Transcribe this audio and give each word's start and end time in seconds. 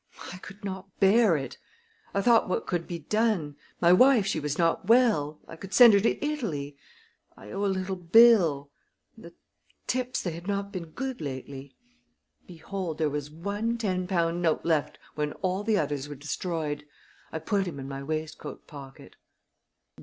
I 0.33 0.37
could 0.37 0.65
not 0.65 0.99
bear 0.99 1.37
it. 1.37 1.59
I 2.11 2.23
thought 2.23 2.49
what 2.49 2.65
could 2.65 2.87
be 2.87 2.97
done. 2.97 3.55
My 3.79 3.93
wife 3.93 4.25
she 4.25 4.39
was 4.39 4.57
not 4.57 4.87
well. 4.87 5.39
I 5.47 5.55
could 5.55 5.75
send 5.75 5.93
her 5.93 5.99
to 5.99 6.25
Italy. 6.25 6.75
I 7.37 7.51
owe 7.51 7.63
a 7.65 7.67
little 7.67 7.97
bill. 7.97 8.71
The 9.15 9.31
tips 9.85 10.23
they 10.23 10.31
had 10.31 10.47
not 10.47 10.71
been 10.71 10.85
good 10.87 11.21
lately. 11.21 11.75
Behold! 12.47 12.97
There 12.97 13.11
was 13.11 13.29
one 13.29 13.77
ten 13.77 14.07
pound 14.07 14.41
note 14.41 14.65
left 14.65 14.97
when 15.13 15.33
all 15.43 15.63
the 15.63 15.77
others 15.77 16.09
were 16.09 16.15
destroyed. 16.15 16.83
I 17.31 17.37
put 17.37 17.67
him 17.67 17.79
in 17.79 17.87
my 17.87 18.01
waistcoat 18.01 18.65
pocket." 18.65 19.17